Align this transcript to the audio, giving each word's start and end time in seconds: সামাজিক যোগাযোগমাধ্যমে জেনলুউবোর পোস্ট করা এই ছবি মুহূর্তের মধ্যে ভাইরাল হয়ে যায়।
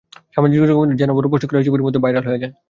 সামাজিক 0.35 0.57
যোগাযোগমাধ্যমে 0.59 0.99
জেনলুউবোর 0.99 1.31
পোস্ট 1.31 1.45
করা 1.47 1.59
এই 1.61 1.65
ছবি 1.65 1.71
মুহূর্তের 1.73 1.83
মধ্যে 1.87 2.03
ভাইরাল 2.03 2.25
হয়ে 2.27 2.41
যায়। 2.43 2.53